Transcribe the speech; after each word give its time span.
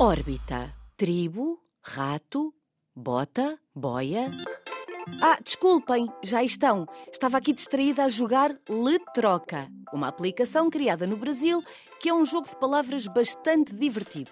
Órbita. 0.00 0.72
Tribo, 0.96 1.58
rato, 1.82 2.54
bota, 2.94 3.58
boia. 3.74 4.30
Ah, 5.20 5.38
desculpem, 5.42 6.06
já 6.22 6.40
estão. 6.40 6.86
Estava 7.12 7.36
aqui 7.36 7.52
distraída 7.52 8.04
a 8.04 8.08
jogar 8.08 8.56
Letroca, 8.68 9.68
uma 9.92 10.06
aplicação 10.06 10.70
criada 10.70 11.04
no 11.04 11.16
Brasil 11.16 11.64
que 11.98 12.08
é 12.08 12.14
um 12.14 12.24
jogo 12.24 12.48
de 12.48 12.56
palavras 12.56 13.08
bastante 13.08 13.74
divertido. 13.74 14.30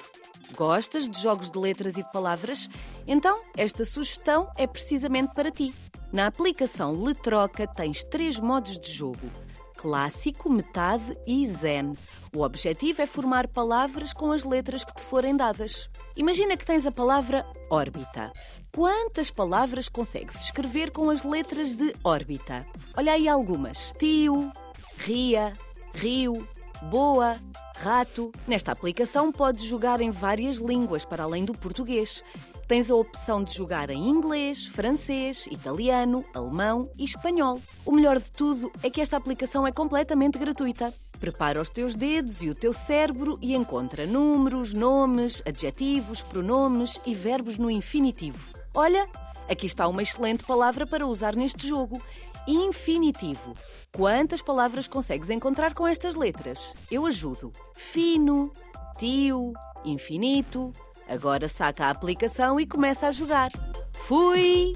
Gostas 0.55 1.09
de 1.09 1.21
jogos 1.21 1.51
de 1.51 1.59
letras 1.59 1.97
e 1.97 2.03
de 2.05 2.13
palavras? 2.13 2.69
Então, 3.05 3.43
esta 3.57 3.85
sugestão 3.85 4.49
é 4.57 4.69
precisamente 4.69 5.35
para 5.35 5.51
ti. 5.51 5.75
Na 6.13 6.29
aplicação 6.29 6.93
Letroca 7.03 7.67
tens 7.67 8.05
três 8.05 8.39
modos 8.39 8.79
de 8.79 8.93
jogo: 8.93 9.29
clássico, 9.77 10.51
metade 10.51 11.17
e 11.27 11.47
zen. 11.47 11.93
O 12.35 12.43
objetivo 12.43 13.03
é 13.03 13.07
formar 13.07 13.47
palavras 13.49 14.13
com 14.13 14.33
as 14.33 14.45
letras 14.45 14.85
que 14.85 14.95
te 14.95 15.03
forem 15.03 15.37
dadas. 15.37 15.89
Imagina 16.17 16.57
que 16.57 16.65
tens 16.65 16.87
a 16.87 16.93
palavra 16.93 17.47
órbita. 17.71 18.33
Quantas 18.75 19.31
palavras 19.31 19.89
consegues 19.89 20.37
escrever 20.43 20.91
com 20.91 21.11
as 21.11 21.23
letras 21.23 21.75
de 21.75 21.95
órbita? 22.03 22.67
Olha 22.97 23.13
aí 23.13 23.29
algumas: 23.29 23.93
tio, 23.99 24.51
ria, 24.99 25.53
rio, 25.95 26.47
boa, 26.91 27.37
rato. 27.83 28.33
Nesta 28.47 28.73
aplicação 28.73 29.31
podes 29.31 29.65
jogar 29.65 30.01
em 30.01 30.11
várias 30.11 30.57
línguas 30.57 31.05
para 31.05 31.25
além 31.25 31.45
do 31.45 31.53
português. 31.53 32.23
Tens 32.67 32.91
a 32.91 32.97
opção 32.97 33.45
de 33.45 33.55
jogar 33.55 33.91
em 33.91 34.09
inglês, 34.09 34.67
francês, 34.67 35.47
italiano, 35.47 36.25
alemão 36.35 36.91
e 36.99 37.05
espanhol. 37.05 37.61
O 37.85 37.93
melhor 37.93 38.19
de 38.19 38.33
tudo 38.33 38.73
é 38.83 38.91
que 38.91 39.01
esta 39.01 39.17
aplicação 39.17 39.65
é 39.65 39.71
completamente 39.71 40.37
gratuita. 40.37 40.93
Prepara 41.21 41.61
os 41.61 41.71
teus 41.71 41.95
dedos 41.95 42.43
e 42.43 42.49
o 42.49 42.55
teu 42.55 42.73
cérebro 42.73 43.39
e 43.41 43.55
encontra 43.55 44.05
números, 44.05 44.75
nomes, 44.75 45.43
adjetivos, 45.47 46.23
pronomes 46.23 47.01
e 47.07 47.15
verbos 47.15 47.57
no 47.57 47.71
infinitivo. 47.71 48.53
Olha, 48.75 49.09
aqui 49.49 49.67
está 49.67 49.87
uma 49.87 50.03
excelente 50.03 50.45
palavra 50.45 50.87
para 50.87 51.07
usar 51.07 51.37
neste 51.37 51.69
jogo. 51.69 52.03
Infinitivo. 52.47 53.55
Quantas 53.93 54.41
palavras 54.41 54.87
consegues 54.87 55.31
encontrar 55.31 55.75
com 55.75 55.87
estas 55.87 56.15
letras? 56.15 56.75
Eu 56.91 57.07
ajudo. 57.07 57.53
Fino, 57.77 58.53
tio, 58.99 59.53
infinito, 59.85 60.73
Agora 61.09 61.47
saca 61.47 61.87
a 61.87 61.91
aplicação 61.91 62.59
e 62.59 62.67
começa 62.67 63.07
a 63.07 63.13
jogar. 63.13 63.51
Fui! 63.93 64.73